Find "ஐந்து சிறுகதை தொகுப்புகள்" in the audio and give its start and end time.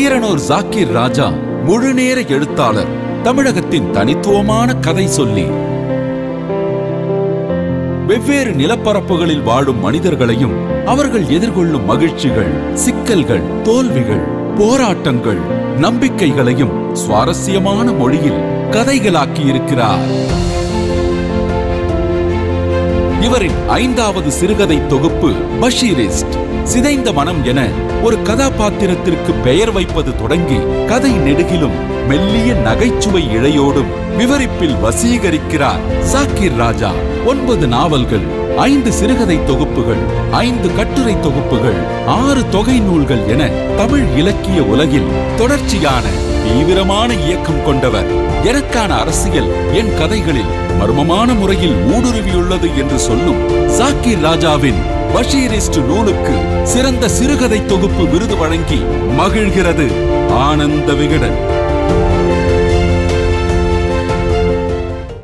38.56-40.02